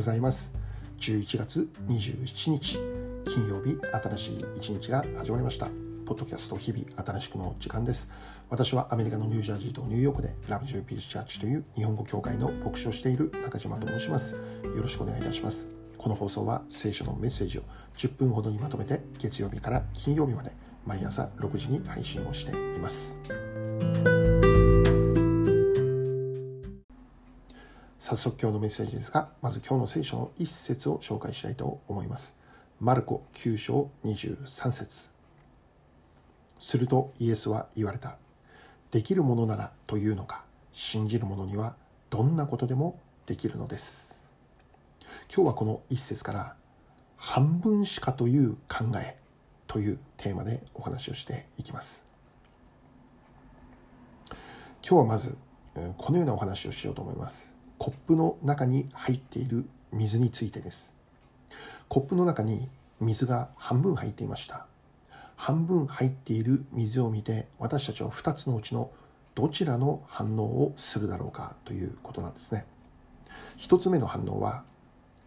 [0.00, 0.54] ございます。
[0.98, 2.78] 11月27日
[3.26, 5.66] 金曜日新しい一日が始まりました。
[6.06, 8.08] ポッドキャスト日々新しくの時間です。
[8.48, 14.36] 私はアメリカのニュージャージーとニューヨークでラブジューピースチャーチという日本語協会の牧師をしている中島と申します。
[14.36, 14.40] よ
[14.80, 15.68] ろしくお願いいたします。
[15.98, 17.62] この放送は聖書のメッセージを
[17.98, 20.52] 10分ほどにまとめて月曜日から金曜日まで
[20.86, 23.18] 毎朝6時に配信をしています。
[28.10, 32.36] 早速今日のメッセージですが、まず今日の聖書の一節を紹介したいと思います。
[32.80, 35.10] マルコ9章23節
[36.58, 38.18] するとイエスは言われた。
[38.90, 41.76] できるものならというのか、信じる者には
[42.10, 44.28] どんなことでもできるのです。
[45.32, 46.56] 今日はこの一節から
[47.16, 49.18] 半分しかという考え
[49.68, 52.04] というテーマでお話をしていきます。
[54.84, 55.38] 今日はまず
[55.96, 57.59] このようなお話をしようと思います。
[57.82, 60.94] コップの中に入っている水についてです。
[61.88, 62.68] コップの中に
[63.00, 64.66] 水が半分入っていました。
[65.34, 68.90] 半分入っている水を見て私たちは2つのうちの
[69.34, 72.66] どちらの反応をするだろうかということなんですね。
[73.56, 74.62] 1つ目の反応は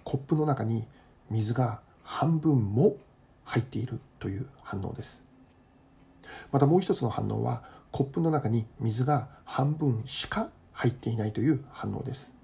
[0.04, 0.86] コップの中に
[1.32, 2.98] 水が半分も
[3.45, 5.26] 入っているという反応です。
[6.52, 12.36] またもう一つの反応はコップの中に水が半分しか入っていないという反応です。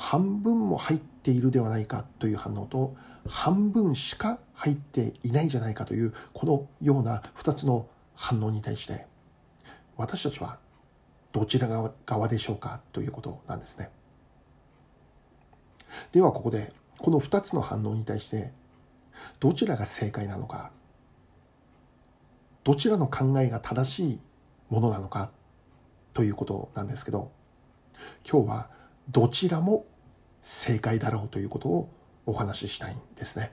[0.00, 2.94] 半分も入っているではないかという反応と
[3.26, 9.06] 半分しか入っていないじゃないかというこのような2つの反応に対して
[9.96, 10.60] 私たちは
[11.32, 11.66] どちら
[12.06, 13.90] 側でしょうかということなんですね。
[16.12, 18.52] ではここでこの2つの反応に対して
[19.40, 20.70] どちらが正解なのか
[22.62, 24.20] どちらの考えが正しい
[24.70, 25.32] ものなのか
[26.14, 27.32] ということなんですけど
[28.24, 28.77] 今日は
[29.10, 29.86] どちらも
[30.42, 31.88] 正解だろうということを
[32.26, 33.52] お話ししたいんですね。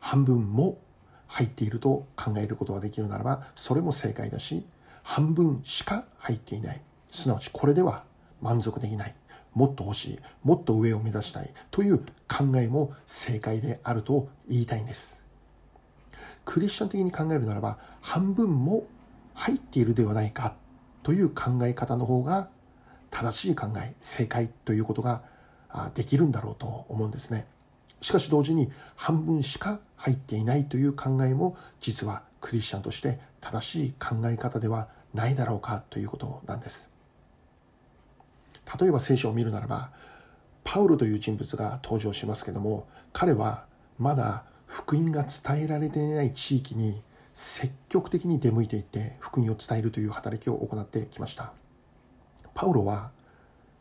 [0.00, 0.78] 半分も
[1.28, 4.66] 入っていると考えることができるならばそれも正解だし
[5.02, 6.80] 半分しか入っていない。
[7.10, 8.04] すなわちこれでは
[8.42, 9.14] 満足できない。
[9.54, 10.18] もっと欲しい。
[10.42, 11.50] もっと上を目指したい。
[11.70, 15.24] という考えも正解であると言いたいんです。
[16.44, 18.86] クリスチャン的に考えるならば半分も
[19.34, 20.56] 入っているではないか
[21.04, 22.50] という考え方の方が
[23.14, 25.22] 正しい考え、正解ということが
[25.94, 27.46] できるんだろうと思うんですね。
[28.00, 36.90] しかし同時に半分しか入っていないという考えも実はクリスチャンとして正しい考え方ではないだろうかということなんです。
[38.80, 39.92] 例えば聖書を見るならば、
[40.64, 47.00] パウロという人物が登場しますけども、彼はまだ福音が伝えられていない地域に
[47.32, 51.52] 積極的に出向いていって福音を伝えるという働きを行ってきました。
[52.54, 53.10] パウロは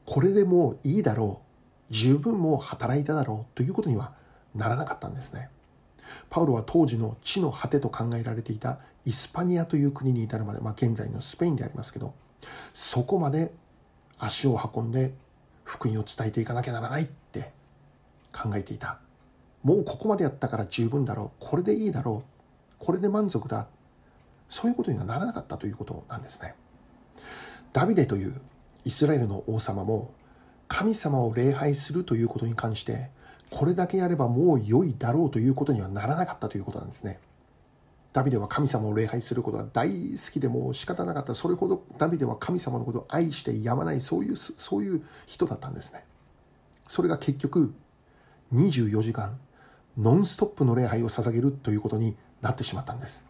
[0.06, 1.94] これでもういいだろう。
[1.94, 4.14] 十分もう働いただろうということには
[4.56, 5.50] ならなかったんですね。
[6.30, 12.14] パウロは当時の地の果てと考えられていたイスパニアという国に至るまで、まあ、現在のスペインでありますけど
[12.74, 13.54] そこまで
[14.18, 15.14] 足を運んで
[15.64, 17.52] 福音を伝えていかなきゃならないって
[18.34, 19.00] 考えていた。
[19.64, 21.46] もうここまでやったから十分だろう。
[21.46, 22.76] これでいいだろう。
[22.80, 23.68] これで満足だ。
[24.50, 26.56] そういうことにはならなかったということなんですね。
[27.72, 28.42] ダビデという
[28.86, 30.14] イスラエルの王様も
[30.68, 33.10] 神様を礼拝するということに関して
[33.50, 37.20] これだけやればもう良いだろうということにはならなかったということなんですね。
[38.14, 41.34] ダビデは神様を礼拝することが大好きでも仕方なかった。
[41.34, 46.06] それほどダビデは神様のことを愛してやまない、そういう、そういう人だったんですね。
[46.88, 47.74] それが結局、
[48.54, 49.40] 24時間、
[49.98, 53.26] ノンストップの礼拝を捧げるということになってしまったんです。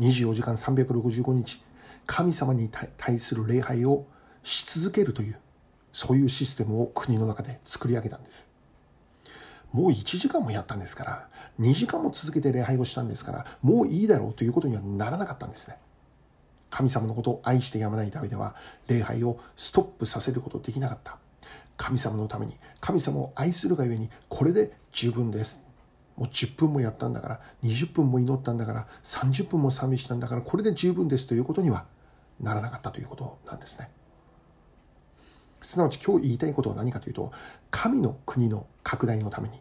[0.00, 1.62] 24時間365日、
[2.06, 4.06] 神様に対する礼拝を
[4.42, 5.38] し続けるという、
[5.92, 8.50] そういうシステムを国の中で作り上げたんです。
[9.72, 11.28] もう1時間もやったんですから、
[11.60, 15.76] 2時間も続けて礼拝をしたんですから、もういいだろうということにはならなかったんですね。
[16.68, 18.54] 神様のことを愛してやまないためでは、
[18.88, 21.18] 礼拝をストップさせることできなかった。
[21.76, 25.64] 神様のために、神様を愛するがゆえに、これで十分です。
[26.16, 31.86] もう10分もやったんだから、20分も祈ったんだから、30分も賛美したんだから、これで十分ですということには
[32.40, 33.90] ならなかったということなんですね。
[35.62, 37.32] すなわち今日言いたいことは何かというと、
[37.70, 39.60] 神の国の拡大のために、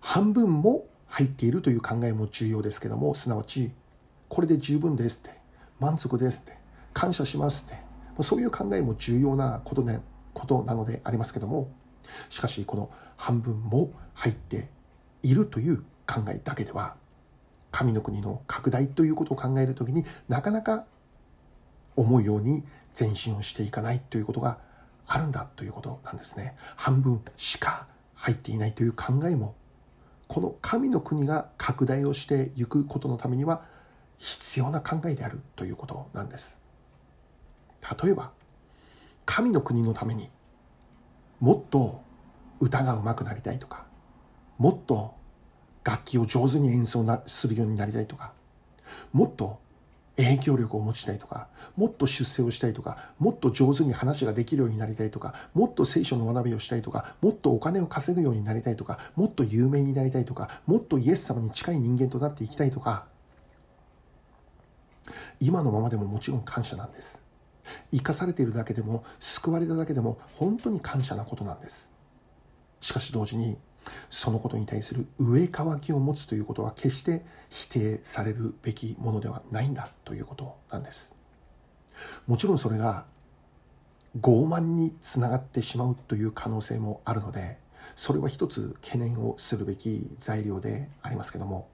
[0.00, 3.72] 半分も入っているという考えも重要ですけども、すなわち、
[4.28, 5.38] これで十分ですって、
[5.80, 6.58] 満足ですって、
[6.92, 10.02] 感謝しますって、そういう考えも重要なこと,、ね、
[10.34, 11.70] ことなのでありますけども、
[12.28, 14.68] しかしこの半分も入って
[15.22, 16.96] いるという考えだけでは、
[17.70, 20.86] 神の国の拡大ということを考えるときになかなか
[21.96, 22.64] 思うように
[22.98, 24.58] 前進をしていかないということが
[25.06, 26.56] あるんだということなんですね。
[26.76, 29.54] 半分しか入っていないという考えも、
[30.28, 33.64] この神の国が拡大をしていくことのためには
[34.18, 36.60] 必要な考えであるということなんです。
[38.02, 38.32] 例えば、
[39.24, 40.30] 神の国のために
[41.40, 42.00] もっと
[42.60, 43.86] 歌が上手くなりたいとか、
[44.58, 45.14] もっと
[45.84, 48.32] 楽器を上手に演奏するようになりたいとか、
[49.12, 49.60] もっと
[50.16, 63.06] 影響力を持ちたいとか、もっと出世をしたいとか、もっと上手に話ができるようになりたいとか、もっと聖書の学びをしたいとか、もっとお金を稼ぐようになりたいとか、もっと有名になりたいとか、もっとイエス様に近い人間となっていきたいとか、
[65.38, 67.22] 今のままでももちろん感謝なんです。
[67.92, 71.92] 生かされているだけでも、救われただけでも、本当に感謝なことなんです。
[72.80, 73.58] しかし同時に、
[74.08, 81.14] そのことに対する上乾きを持つということは決して否定されるべきものではないんだということなんです。
[82.26, 83.06] もちろんそれが
[84.20, 87.58] 傲慢につながってしまうという可能性もあるので、
[87.94, 91.68] それは一つ懸念をするべき材料でありますけども、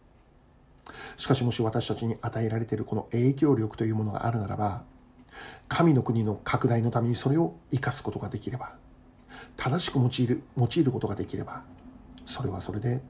[1.17, 4.85] しかしもし私たちに与えられているこの影響力というものがあるならば、
[5.69, 8.76] 神の国の拡大のためにそれを生かすことができれば、
[9.56, 11.62] 正しく用いる用いることができれば、
[12.24, 13.02] それはそれで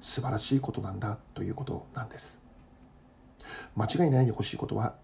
[0.00, 2.40] 素晴らしいことなんだということなんです。
[3.76, 4.94] 間違いないでほしいことは、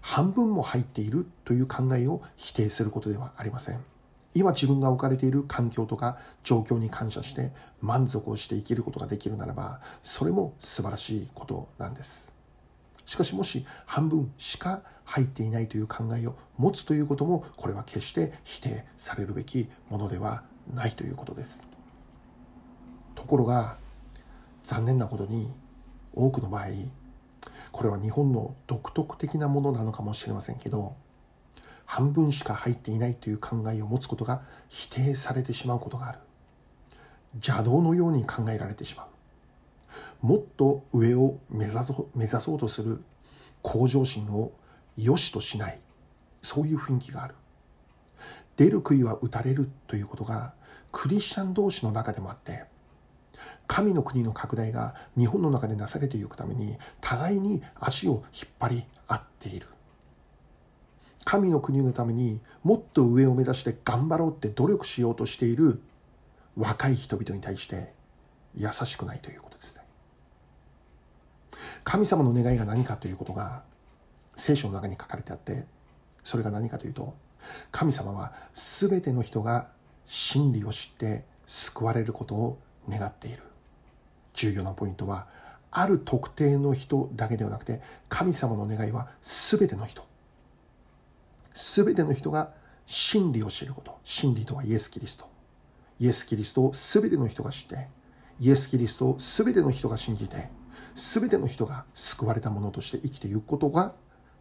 [0.00, 3.84] 半分も入っているという考えを否定することではありません。
[4.34, 12.34] 今自分が置かれている環境とか状況に感謝して満足をして生きることができるならば、それも素晴らしいことなんです。
[13.04, 21.71] しかしもし半分しか入っていないという考えを持つということも、これは決して否定されるべきものではないということです。
[23.22, 23.76] ところが、
[24.64, 25.48] 残念なことに
[26.12, 26.64] 多くの場合、
[27.70, 30.96] これは日本の独特的なものなのかもしれませんけど、
[31.86, 36.18] 半分しか入っていないという考えを持つことが否定されてしまうことがある。
[37.34, 39.06] 邪道のように考えられてしま
[40.22, 40.26] う。
[40.26, 43.04] もっと上を目指そう目指そうとする
[43.62, 44.50] 向上心を
[44.96, 45.78] 良しとしない。
[46.40, 47.36] そういう雰囲気がある。
[48.56, 50.54] 出る杭は打たれるということが
[50.90, 52.71] クリスチャン同士の中でもあって、
[53.72, 59.66] 神の国の拡大が日本の中でなされていくために互いに足を引っ張り合っている。
[61.24, 65.80] 神の国のためにもっと上を目指して頑張ろうって努力しようとしている
[66.54, 67.94] 若い人々に対して
[68.54, 69.82] 優しくないということですね。
[71.82, 73.62] 神様の願いが何かということが
[74.34, 75.64] 聖書の中に書かれてあって、
[76.22, 77.14] それが何かというと、
[77.70, 79.70] 神様は全ての人が
[80.04, 83.44] 真理を知って救われることを願っている。
[84.34, 85.26] 重要なポイントは、
[85.70, 90.06] ある特定の人だけではなくて、神様の願いは全ての人。
[91.54, 92.52] 全ての人が
[92.86, 93.98] 真理を知ること。
[94.04, 95.28] 真理とはイエス・キリスト。
[95.98, 97.88] イエス・キリストを全ての人が知って、
[98.40, 100.50] イエス・キリストを全ての人が信じて、
[100.94, 103.94] 全ての人が救われたものとして生きていくことが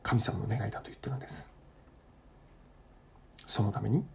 [0.04, 1.50] 神様の願いだと言ってるんです。
[3.46, 4.06] そのために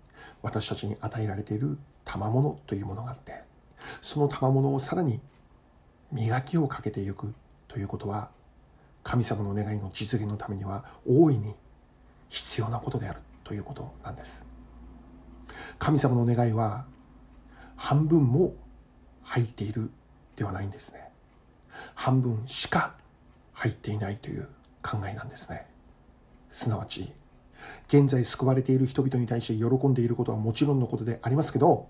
[0.42, 3.42] 私たちに与えられている賜物というものがあって、
[4.00, 5.20] その賜物をさらに
[6.12, 7.34] 磨きをかけていく
[7.68, 8.30] ということは、
[9.02, 11.54] 神様の願いの実現のためには大いに
[12.28, 14.44] 必要なことであるということなんです。
[15.78, 16.86] 神様の願いは
[17.76, 18.54] 半分も
[19.22, 19.90] 入っている
[20.34, 21.10] ではないんですね。
[21.94, 22.94] 半分しか
[23.52, 24.48] 入っていないという
[24.82, 25.66] 考えなんですね。
[26.50, 27.12] すなわち、
[27.88, 31.88] 現在救われている人々に対して喜んでいることはもちろんのことでありますけど、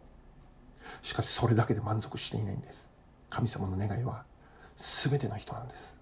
[1.02, 2.92] しかしそれだけで満足していないんです。
[3.28, 4.25] 神様の願いは
[4.76, 5.99] 全ての人なんです。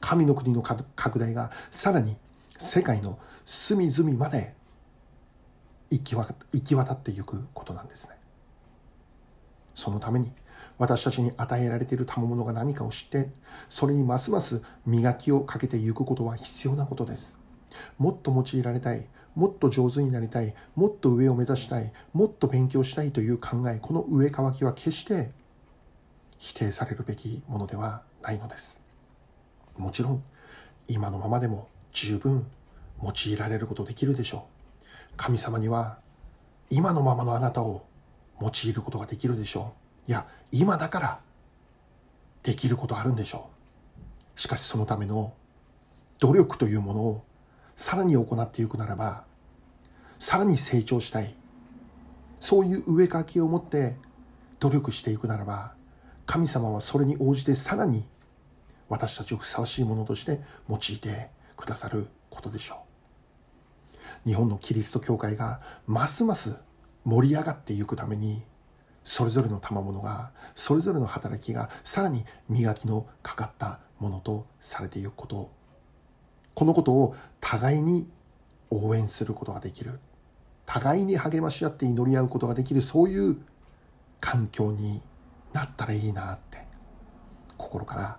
[0.00, 2.16] 神の国の拡大がさらに
[2.58, 4.54] 世界の隅々まで
[5.90, 8.16] 行き行き渡っていくことなんですね。
[9.74, 10.32] そのために
[10.78, 13.30] 私たちに与えられている賜物が何かを知って、
[13.68, 17.38] それにますます磨きをかけていくことは必要なことです。
[17.98, 25.32] もっと用いられたい、もっと上手になりたい、もっと上を目指したい、もっと勉強したいという考え、この上乾きは決して
[26.40, 28.80] 否定されるべきものではないのです。
[29.76, 30.24] もちろん、
[30.88, 32.46] 今のままでも十分
[33.02, 34.46] 用いられることできるでしょ
[35.10, 35.12] う。
[35.18, 35.98] 神様には
[36.70, 37.84] 今のままのあなたを
[38.40, 39.74] 用いることができるでしょ
[40.08, 40.10] う。
[40.10, 41.20] いや、今だから
[42.42, 43.50] できることあるんでしょ
[44.34, 44.40] う。
[44.40, 45.34] しかしそのための
[46.20, 47.24] 努力というものを
[47.76, 49.24] さらに行っていくならば、
[50.18, 51.34] さらに成長したい。
[52.40, 53.98] そういう上書きを持って
[54.58, 55.78] 努力していくならば、
[56.30, 58.06] 神様はそれに応じてさらに
[58.88, 62.84] 私たちをふさわしいものとして用いてくださることでしょ
[64.24, 64.28] う。
[64.28, 66.60] 日本のキリスト教会がますます
[67.02, 68.44] 盛り上がっていくために
[69.02, 75.50] それぞれの賜物がそれぞれの働きがさらに磨きのかかったものとされていくこと
[76.54, 78.08] このことを互いに
[78.70, 79.98] 応援することができる
[80.64, 83.36] 互いに励まし合って祈り合うことができるそういう
[84.20, 85.02] 環境に
[85.52, 86.58] なったらいいなって
[87.56, 88.18] 心から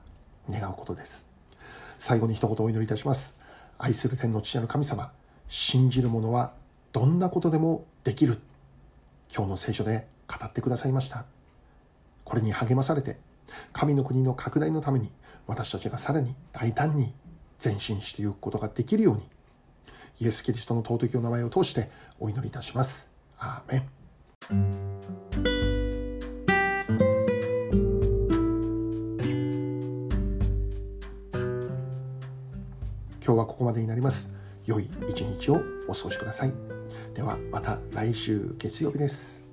[0.49, 1.29] 願うことです。
[1.97, 3.37] 最後に一言お祈りいたします。
[3.77, 5.11] 愛する天の父なる神様
[5.47, 6.53] 信じる者は
[6.91, 8.39] どんなことでもできる。
[9.33, 11.25] 今日の聖書で語ってくださいました。
[12.23, 13.17] これに励まされて
[13.73, 15.11] 神の国の拡大のために
[15.47, 17.13] 私たちがさらに大胆に
[17.63, 19.23] 前進していくことができるように
[20.19, 23.11] イエス・キリストの尊きお名前を通してお祈りいたします。
[23.37, 23.77] アーメ
[24.57, 24.90] ン。
[33.31, 34.29] 今日はここまでになります。
[34.65, 36.51] 良い一日をお過ごしください。
[37.13, 39.45] ではまた来週月曜日です。